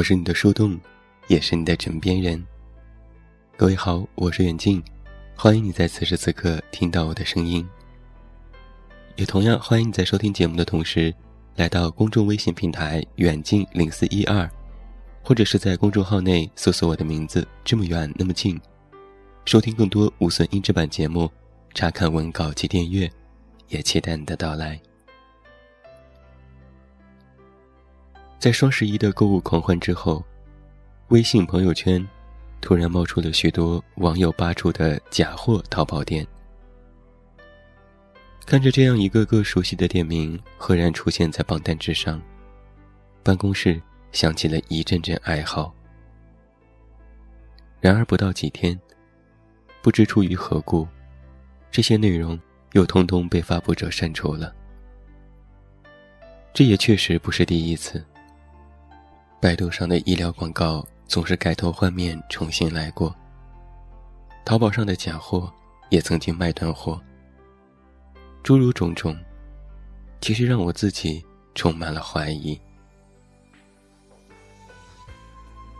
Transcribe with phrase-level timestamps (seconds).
[0.00, 0.80] 我是你的树洞，
[1.28, 2.42] 也是你的枕边人。
[3.54, 4.82] 各位好，我是远近，
[5.36, 7.68] 欢迎你在此时此刻听到我的声音。
[9.16, 11.14] 也同样欢迎你在收听节目的同时，
[11.54, 14.50] 来到公众微信平台“远近零四一二”，
[15.22, 18.58] 或者是在公众号内搜索我的名字“这么远那么近”，
[19.44, 21.30] 收听更多无损音质版节目，
[21.74, 23.06] 查看文稿及订阅，
[23.68, 24.80] 也期待你的到来。
[28.40, 30.24] 在双十一的购物狂欢之后，
[31.08, 32.02] 微信朋友圈
[32.62, 36.26] 突然冒出了许多网友扒出的假货淘宝店。
[38.46, 42.18] 看着这样一个个熟悉的店名赫然出现在榜单之上，
[43.22, 43.78] 办公室
[44.10, 45.70] 响起了一阵阵哀嚎。
[47.78, 48.80] 然而不到几天，
[49.82, 50.88] 不知出于何故，
[51.70, 52.40] 这些内容
[52.72, 54.50] 又通通被发布者删除了。
[56.54, 58.02] 这也确实不是第一次。
[59.40, 63.14] 百度上的医疗广告总是改头换面重新来过。
[64.44, 65.50] 淘宝上的假货
[65.88, 67.00] 也曾经卖断货。
[68.42, 69.16] 诸如种种，
[70.20, 71.24] 其实让我自己
[71.54, 72.60] 充满了怀疑。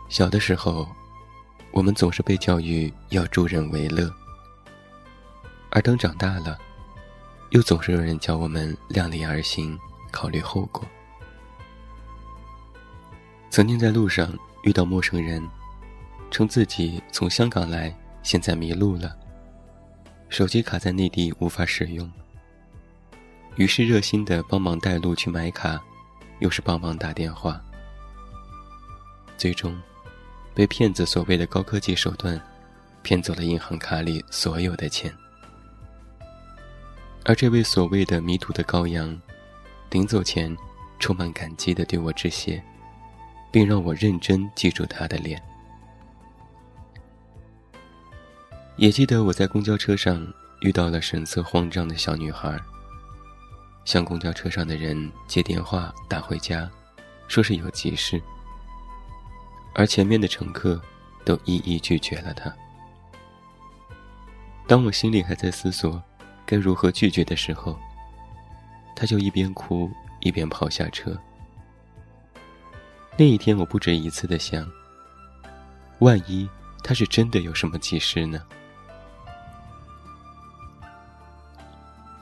[0.09, 0.87] 小的时候，
[1.71, 4.11] 我们总是被教育要助人为乐，
[5.69, 6.57] 而等长大了，
[7.51, 9.77] 又总是有人教我们量力而行，
[10.11, 10.83] 考虑后果。
[13.51, 15.45] 曾经在路上遇到陌生人，
[16.31, 19.13] 称自己从香港来，现在迷路了，
[20.29, 22.09] 手机卡在内地无法使用。
[23.57, 25.83] 于是热心的帮忙带路去买卡，
[26.39, 27.61] 又是帮忙打电话，
[29.37, 29.77] 最终
[30.53, 32.41] 被骗子所谓的高科技手段
[33.01, 35.13] 骗走了银行卡里所有的钱。
[37.25, 39.21] 而这位所谓的迷途的羔羊，
[39.89, 40.55] 临走前
[40.99, 42.63] 充满感激的对我致谢。
[43.51, 45.41] 并让我认真记住他的脸。
[48.77, 50.25] 也记得我在公交车上
[50.61, 52.57] 遇到了神色慌张的小女孩，
[53.85, 56.67] 向公交车上的人接电话打回家，
[57.27, 58.19] 说是有急事，
[59.75, 60.81] 而前面的乘客
[61.25, 62.51] 都一一拒绝了她。
[64.67, 66.01] 当我心里还在思索
[66.45, 67.77] 该如何拒绝的时候，
[68.95, 69.91] 她就一边哭
[70.21, 71.15] 一边跑下车。
[73.17, 74.67] 那一天，我不止一次的想：
[75.99, 76.49] 万一
[76.83, 78.41] 他是真的有什么急事呢？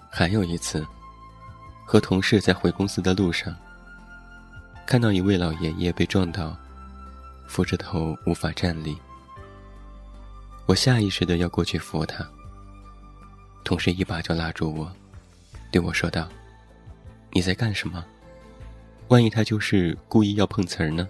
[0.09, 0.85] 还有一次，
[1.85, 3.55] 和同事在回公司的路上，
[4.85, 6.57] 看到一位老爷爷被撞倒，
[7.47, 8.97] 扶着头无法站立。
[10.65, 12.27] 我下意识的要过去扶他，
[13.63, 14.91] 同事一把就拉住我，
[15.71, 16.27] 对我说道
[17.31, 18.03] ：“你在干什么？”
[19.09, 21.07] 万一他就是故意要碰瓷儿呢？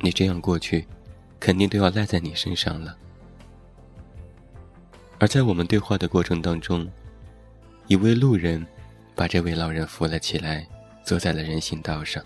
[0.00, 0.86] 你这样过去，
[1.38, 2.96] 肯定都要赖在你身上了。
[5.18, 6.90] 而在我们对话的过程当中，
[7.86, 8.66] 一位路人
[9.14, 10.66] 把这位老人扶了起来，
[11.04, 12.24] 坐在了人行道上。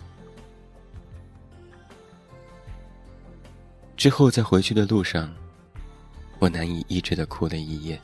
[3.96, 5.34] 之后在回去的路上，
[6.38, 8.00] 我难以抑制的哭了一夜，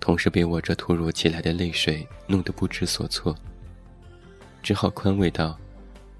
[0.00, 3.36] 同时被我这突如其来的泪水弄得不知所措。
[4.62, 5.58] 只好宽慰道：“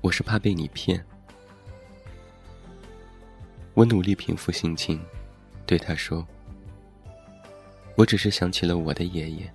[0.00, 1.04] 我是怕被你骗。”
[3.74, 5.00] 我努力平复心情，
[5.66, 6.26] 对他说
[7.96, 9.50] ：“我只是想起了我的爷爷，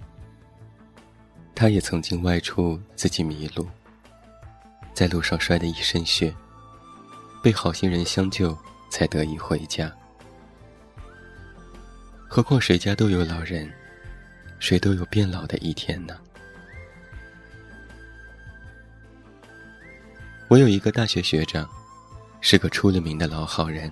[1.53, 3.67] 他也曾经外出自己迷路，
[4.93, 6.33] 在路上摔得一身血，
[7.43, 8.57] 被好心人相救，
[8.89, 9.91] 才得以回家。
[12.27, 13.71] 何况谁家都有老人，
[14.59, 16.15] 谁都有变老的一天呢？”
[20.55, 21.69] 我有一个大学学长，
[22.39, 23.91] 是个出了名的老好人。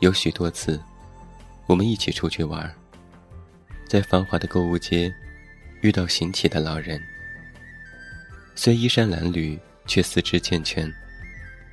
[0.00, 0.82] 有许多次，
[1.68, 2.68] 我们一起出去玩，
[3.86, 5.14] 在繁华的购物街
[5.82, 7.00] 遇到行乞的老人，
[8.56, 9.56] 虽衣衫褴褛，
[9.86, 10.92] 却四肢健全，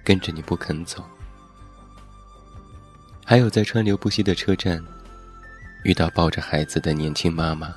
[0.04, 1.04] 跟着你不肯走。
[3.26, 4.86] 还有在川流不息的车站，
[5.82, 7.74] 遇到抱着孩子的年轻妈妈，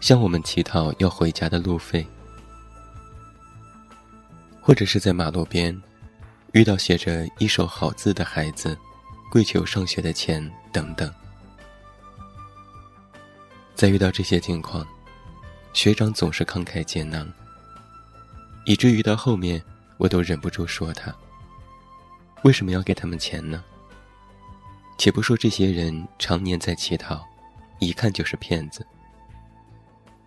[0.00, 2.04] 向我们乞讨要回家的路费。
[4.66, 5.80] 或者是在马路边，
[6.50, 8.76] 遇到写着一手好字的孩子，
[9.30, 11.08] 跪求上学的钱等等。
[13.76, 14.84] 在遇到这些境况，
[15.72, 17.32] 学长总是慷慨解囊，
[18.64, 19.62] 以至于到后面
[19.98, 21.14] 我都忍不住说他：
[22.42, 23.62] 为什么要给他们钱呢？
[24.98, 27.24] 且不说这些人常年在乞讨，
[27.78, 28.84] 一看就是骗子。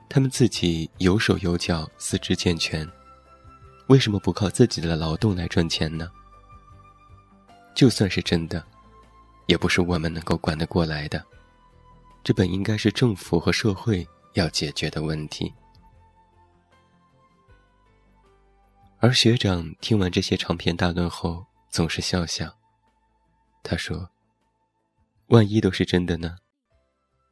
[0.08, 2.90] 他们自己有手有脚，四肢健全。
[3.90, 6.12] 为什么不靠自己的劳动来赚钱呢？
[7.74, 8.64] 就算是真的，
[9.48, 11.26] 也不是我们能够管得过来的。
[12.24, 15.52] 这本应该是政府和社会要解决的问题。
[19.00, 22.56] 而学长听完这些长篇大论后，总是笑笑。
[23.64, 24.12] 他说
[25.30, 26.38] ：“万一都是真的呢？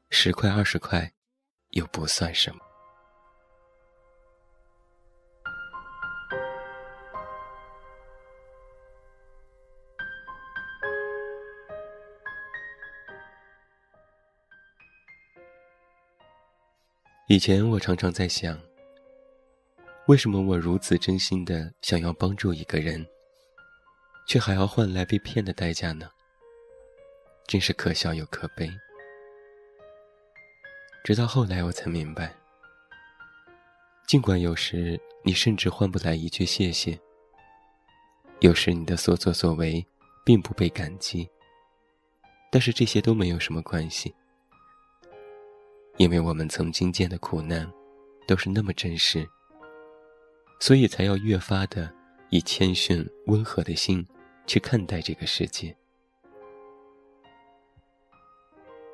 [0.10, 1.12] 十块二十块，
[1.72, 2.62] 又不算什么。”
[17.30, 18.58] 以前我常常在想，
[20.06, 23.06] 为什么我如此真心的想要帮助一个人，
[24.26, 26.10] 却还要换来被骗的代价呢？
[27.46, 28.72] 真是可笑又可悲。
[31.04, 32.34] 直到后来我才明白，
[34.08, 36.98] 尽管有时你甚至换不来一句谢谢，
[38.40, 39.86] 有时你的所作所为
[40.24, 41.30] 并不被感激，
[42.50, 44.16] 但是这些都没有什么关系。
[45.98, 47.68] 因为我们曾经见的苦难，
[48.28, 49.28] 都是那么真实，
[50.60, 51.92] 所以才要越发的
[52.30, 54.06] 以谦逊温和的心
[54.46, 55.76] 去看待这个世界。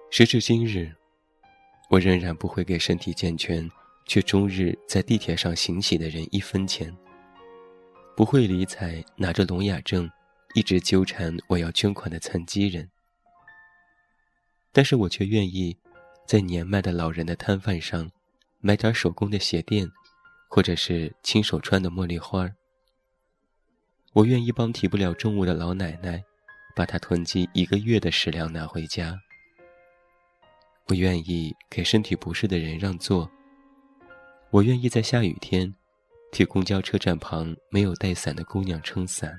[0.10, 0.96] 时至今日，
[1.90, 3.70] 我仍然不会给身体健全
[4.06, 6.96] 却终日在地铁上行乞的人一分钱，
[8.16, 10.10] 不会理睬拿着聋哑症
[10.54, 12.90] 一直纠缠我要捐款的残疾人，
[14.72, 15.76] 但是我却愿意。
[16.26, 18.10] 在年迈的老人的摊贩上，
[18.60, 19.92] 买点手工的鞋垫，
[20.48, 22.50] 或者是亲手穿的茉莉花
[24.14, 26.24] 我愿意帮提不了重物的老奶奶，
[26.76, 29.20] 把她囤积一个月的食粮拿回家。
[30.88, 33.30] 我愿意给身体不适的人让座。
[34.50, 35.74] 我愿意在下雨天，
[36.32, 39.34] 替公交车站旁没有带伞的姑娘撑伞。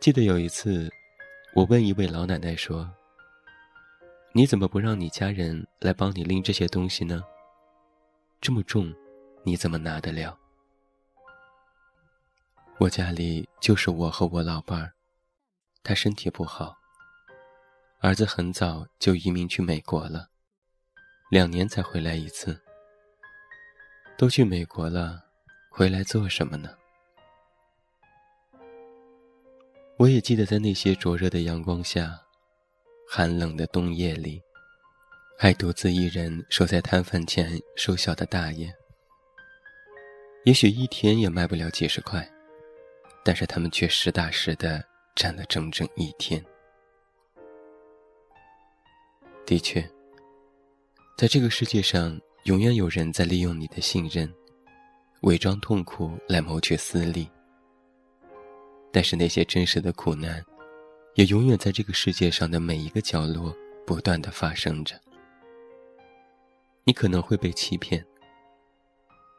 [0.00, 0.90] 记得有一次。
[1.56, 2.86] 我问一位老奶奶说
[4.32, 7.24] ：“你怎么不让你家人来帮你拎这些东西呢？
[8.42, 8.94] 这么重，
[9.42, 10.38] 你怎么拿得了？”
[12.76, 14.92] 我家里就是我和我老伴儿，
[15.82, 16.76] 他身体不好，
[18.00, 20.28] 儿子很早就移民去美国了，
[21.30, 22.60] 两年才回来一次。
[24.18, 25.24] 都去美国了，
[25.70, 26.76] 回来做什么呢？
[29.98, 32.20] 我也记得，在那些灼热的阳光下，
[33.08, 34.42] 寒冷的冬夜里，
[35.38, 38.70] 还独自一人守在摊贩前收小的大爷。
[40.44, 42.30] 也许一天也卖不了几十块，
[43.24, 44.84] 但是他们却实打实的
[45.14, 46.44] 站了整整一天。
[49.46, 49.80] 的确，
[51.16, 54.30] 在这个世界上，永远有人在利用你的信任，
[55.22, 57.26] 伪装痛苦来谋取私利。
[58.92, 60.44] 但是那些真实的苦难，
[61.14, 63.54] 也永远在这个世界上的每一个角落
[63.86, 64.98] 不断的发生着。
[66.84, 68.04] 你可能会被欺骗，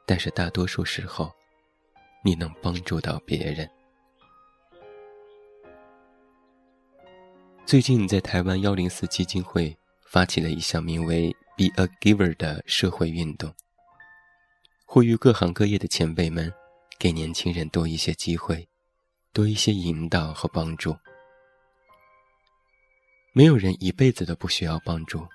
[0.06, 1.32] 但是大多数时候，
[2.24, 3.70] 你能帮助到别人。
[7.66, 13.54] 最近在台湾幺零四基金会发起了一项名为 “Be a Giver” 的社会运动，
[14.86, 16.54] 呼吁各行各业的前辈们
[17.00, 18.68] 给年轻人多一些机会。
[19.34, 20.96] 多一些引导和帮助。
[23.34, 25.28] 没有人一辈子都不需要帮助。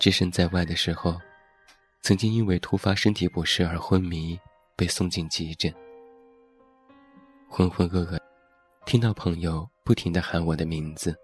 [0.00, 1.20] 置身在外的时候，
[2.02, 4.38] 曾经因为突发身体不适而昏迷，
[4.74, 5.72] 被送进急诊。
[7.48, 8.18] 浑浑噩噩，
[8.84, 11.16] 听到朋友不停的喊我的名字。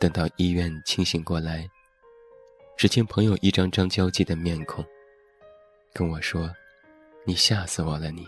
[0.00, 1.68] 等到医院清醒过来，
[2.76, 4.82] 只见朋友一张张焦急的面孔，
[5.92, 6.50] 跟我说
[7.26, 8.26] ：“你吓死我了，你。”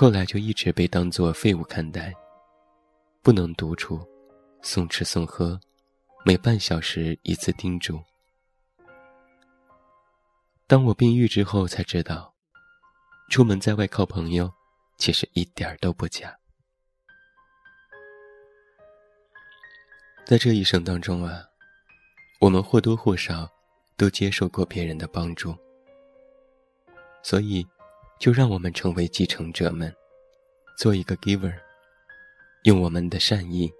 [0.00, 2.10] 后来就一直被当作废物看待，
[3.20, 4.00] 不能独处，
[4.62, 5.60] 送吃送喝，
[6.24, 8.02] 每半小时一次叮嘱。
[10.66, 12.34] 当我病愈之后，才知道，
[13.28, 14.50] 出门在外靠朋友，
[14.96, 16.34] 其实一点儿都不假。
[20.24, 21.42] 在这一生当中啊，
[22.40, 23.46] 我们或多或少
[23.98, 25.54] 都接受过别人的帮助，
[27.22, 27.62] 所以。
[28.20, 29.90] 就让我们成为继承者们，
[30.76, 31.54] 做一个 giver，
[32.64, 33.72] 用我们的善意，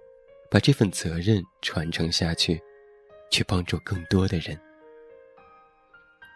[0.49, 2.59] 把这份责任传承下去，
[3.29, 4.59] 去帮助更多的人。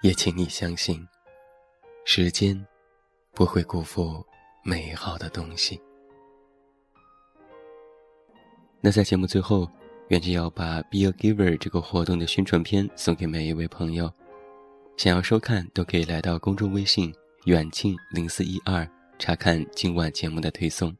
[0.03, 1.03] 也请你相信，
[2.05, 2.63] 时间
[3.33, 4.23] 不会辜负
[4.63, 5.81] 美好的东西。
[8.81, 9.67] 那在节目最后，
[10.09, 14.13] 远志要把 Be a Giver 这个活动的宣传片送给每一位朋友。
[14.95, 17.11] 想要收看，都可以来到公众微信
[17.45, 18.87] “远近零四一二”
[19.19, 20.95] 查看今晚节目的推送。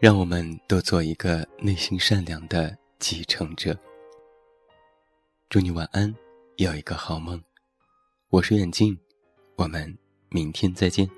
[0.00, 3.76] 让我们都做一个内心善良的继承者。
[5.50, 6.14] 祝你晚安，
[6.56, 7.42] 有一个好梦。
[8.30, 8.98] 我是远近，
[9.56, 9.98] 我们
[10.30, 11.17] 明天再见。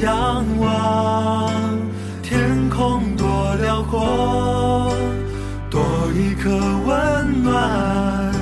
[0.00, 1.50] 仰望
[2.22, 4.94] 天空多辽阔，
[5.70, 5.80] 多
[6.14, 6.50] 一颗
[6.86, 8.32] 温暖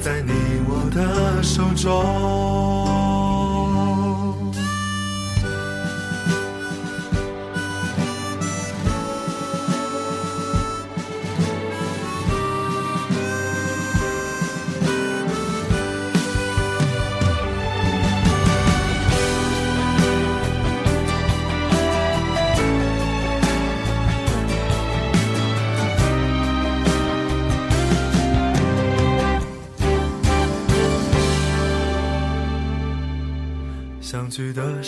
[0.00, 0.32] 在你
[0.68, 2.51] 我的手中。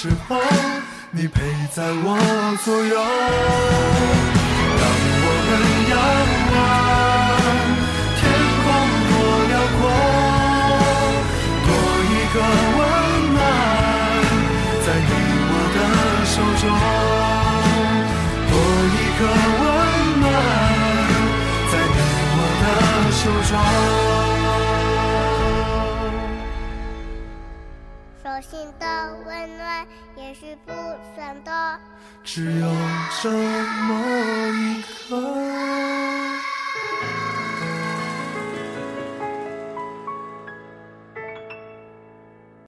[0.00, 0.40] 时候。
[1.10, 1.42] 你陪
[1.74, 2.16] 在我
[2.64, 2.94] 左右，
[4.80, 4.82] 让
[5.24, 5.50] 我们
[5.90, 5.94] 仰
[6.54, 6.56] 望
[8.16, 8.18] 天
[8.62, 8.66] 空
[9.10, 9.12] 多
[9.50, 9.80] 辽阔，
[11.66, 11.68] 多
[12.08, 12.36] 一个
[12.78, 12.80] 温
[13.34, 13.38] 暖
[14.86, 15.10] 在你
[15.50, 15.78] 我的
[16.24, 16.62] 手中，
[18.48, 18.52] 多
[18.96, 19.22] 一个
[19.60, 19.62] 温
[20.22, 20.24] 暖
[21.70, 21.98] 在你
[22.36, 22.64] 我的
[23.12, 23.52] 手中，
[30.30, 30.70] 也是不
[31.16, 31.52] 算多，
[32.22, 32.68] 只有
[33.20, 35.16] 这么一刻。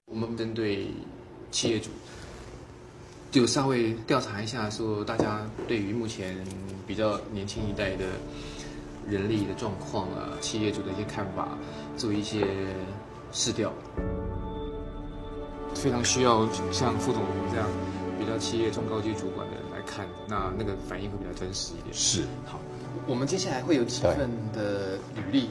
[0.07, 0.89] 我们针对
[1.51, 1.89] 企业主，
[3.31, 6.35] 就稍微调查一下，说大家对于目前
[6.85, 8.03] 比较年轻一代的
[9.07, 11.57] 人力的状况啊，企业主的一些看法，
[11.95, 12.45] 做一些
[13.31, 13.71] 试调。
[15.83, 17.21] 非常需要像副总
[17.51, 17.67] 这样
[18.17, 21.93] 比较企业中高级主管的人来看，那那个反应会比较真实一点。
[21.93, 22.57] 是，好，
[23.05, 25.49] 我们接下来会有几份的履历，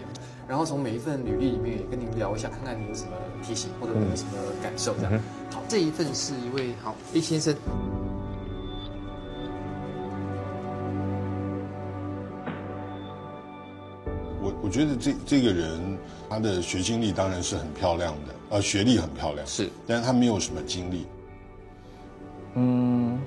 [0.48, 3.10] 然后从每一份履历里面也跟您聊一下，看看你有什么
[3.42, 4.30] 提醒或者有什么
[4.62, 5.12] 感受这样。
[5.52, 7.54] 好，这一份是一位好 A 先生。
[14.68, 21.06] 觉得这这个人他的学经历当然是很漂亮的，呃，学历很漂亮，是，但是他没有什么经历。
[22.54, 23.18] 嗯，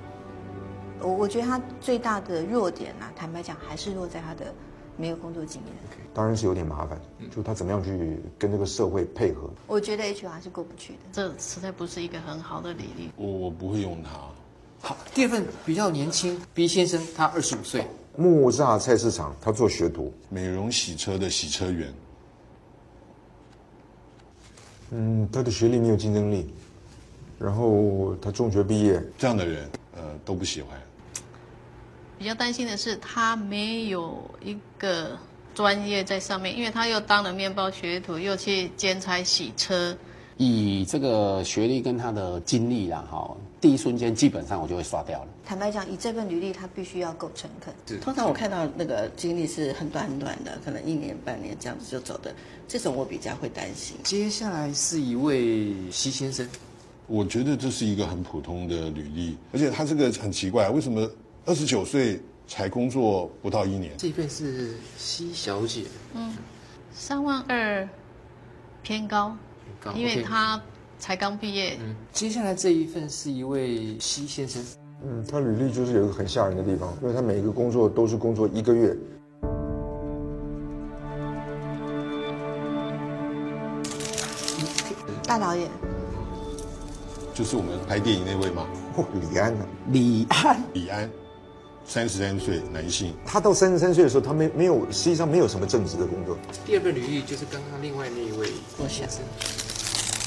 [1.00, 4.54] 我我觉得他最大的弱点啊，坦白讲还是落在他的
[4.96, 5.74] 没有工作经验。
[6.14, 6.98] 当然是有点麻烦，
[7.30, 9.50] 就他怎么样去跟这个社会配合。
[9.66, 11.00] 我觉得 HR 是过不去的。
[11.12, 13.10] 这实在不是一个很好的履历。
[13.16, 14.10] 我我不会用他。
[14.80, 21.92] 好，第二份比较年轻，B 先生他二十五岁，木栅菜市场，他做学徒，美容洗车的洗车员。
[24.90, 26.52] 嗯，他的学历没有竞争力，
[27.38, 30.80] 然后他中学毕业，这样的人，呃，都不喜欢。
[32.18, 35.18] 比较担心的是，他没有一个
[35.54, 39.94] 专业在上面，因为他又当了面包学徒，又去兼差洗车。
[40.38, 45.28] 以这个学历跟他的经历啦，哈，第一瞬间基本上我就会刷掉了。
[45.44, 47.72] 坦白讲，以这份履历，他必须要够诚恳。
[48.00, 52.34] 通常我看到那个经历是很短很短的，可能一年半年这样子就走的，
[52.68, 53.96] 这种我比较会担心。
[54.02, 56.46] 接下来是一位西先生，
[57.06, 61.08] 我觉得这是一个很普通的履历，而且他这个很奇怪，为什么
[61.46, 63.94] 二十九岁才工作不到一年？
[63.96, 66.34] 这份是西小姐，嗯，
[66.92, 67.88] 三万二
[68.82, 69.36] 偏高，高
[69.94, 70.60] 因为他
[70.98, 71.76] 才刚毕业。
[71.80, 74.62] 嗯，接下来这一份是一位西先生，
[75.04, 78.96] 嗯，他履历就是有一个很吓人的地方，因为他每一个工作都是工作一个月。
[85.26, 85.68] 大导演，
[87.34, 88.64] 就是我们拍电影那位吗？
[88.96, 91.10] 哦，李安呢、李安， 李安，
[91.88, 93.14] 三十三岁，男性。
[93.24, 96.36] 他到三十三岁的时候，他没没有，实际上没有什么正职的工作。
[96.64, 99.22] 第二份履历就是刚刚另外那一位我想先生，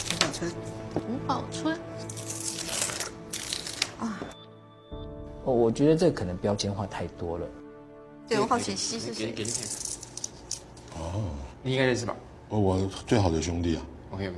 [0.10, 0.52] 吴宝春，
[0.96, 1.78] 吴宝春，
[5.44, 7.46] 哦我觉得这可能标签化太多了。
[8.28, 9.44] 对我好奇西是谁给给？
[9.44, 9.62] 你看
[10.96, 11.22] 看，哦，
[11.64, 12.16] 你应该认识吧
[12.50, 14.32] 哦，我最好的兄弟啊，？OK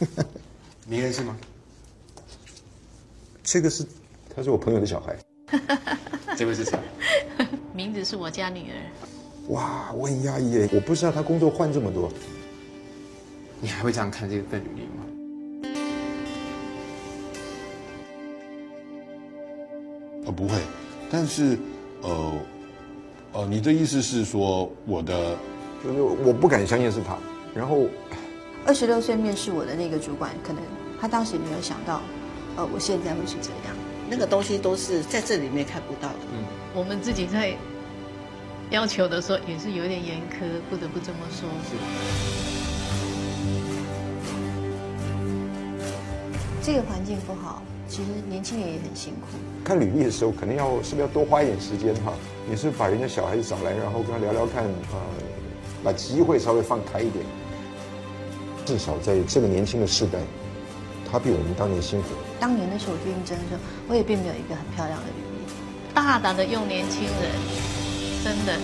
[0.00, 0.16] OK，
[0.86, 1.36] 你认识吗？
[3.42, 3.84] 这个是，
[4.34, 5.16] 他是我朋友的小孩。
[6.36, 6.78] 这位是谁？
[7.74, 8.74] 名字是我家女儿。
[9.48, 12.10] 哇，我很压抑耶，我不知道他工作换这么多。
[13.60, 15.04] 你还会这样看这份履历吗？
[20.26, 20.56] 呃，不会，
[21.10, 21.58] 但是，
[22.02, 22.32] 呃，
[23.32, 25.36] 呃，你的意思是说我的
[25.82, 27.18] 就是我不敢相信是他。
[27.54, 27.86] 然后
[28.64, 30.62] 二十六岁面试我的那个主管，可能
[31.00, 32.00] 他当时没有想到，
[32.56, 33.76] 呃，我现在会是这样。
[34.08, 36.18] 那个东西都是在这里面看不到的。
[36.32, 37.54] 嗯，我们自己在
[38.70, 41.48] 要求的时候也是有点严苛，不得不这么说。
[46.62, 49.26] 这个环境不好，其实年轻人也很辛苦。
[49.64, 52.12] 看履历的时候，肯定要是不是要多花一点时间哈？
[52.48, 55.00] 你是把人家小孩子找来，然后跟他聊聊看，呃，
[55.82, 57.24] 把机会稍微放开一点。
[58.64, 60.20] 至少在这个年轻的世代，
[61.12, 62.08] 他比我们当年辛苦。
[62.40, 65.44] 当年的时候我去应征的时候，我也并没有一个很漂亮的履历。
[65.92, 67.28] 大胆的用年轻人，
[68.24, 68.56] 真的